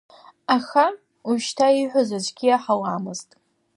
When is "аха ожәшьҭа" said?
0.55-1.67